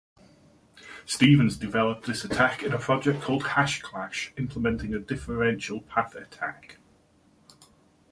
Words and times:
Stevens 1.05 1.57
developed 1.57 2.07
this 2.07 2.25
attack 2.25 2.63
in 2.63 2.73
a 2.73 2.79
project 2.79 3.21
called 3.21 3.43
HashClash, 3.43 4.31
implementing 4.35 4.95
a 4.95 4.99
differential 4.99 5.81
path 5.81 6.15
attack. 6.15 6.77